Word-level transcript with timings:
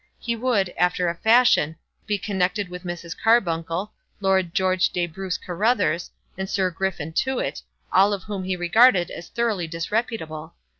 He 0.17 0.35
would, 0.35 0.69
after 0.77 1.09
a 1.09 1.13
fashion, 1.15 1.75
be 2.07 2.17
connected 2.17 2.69
with 2.69 2.83
Mrs. 2.83 3.15
Carbuncle, 3.15 3.93
Lord 4.19 4.51
George 4.51 4.89
de 4.89 5.05
Bruce 5.05 5.37
Carruthers, 5.37 6.09
and 6.35 6.49
Sir 6.49 6.71
Griffin 6.71 7.13
Tewett, 7.13 7.61
all 7.93 8.11
of 8.11 8.23
whom 8.23 8.43
he 8.43 8.55
regarded 8.55 9.11
as 9.11 9.29
thoroughly 9.29 9.67
disreputable. 9.67 10.55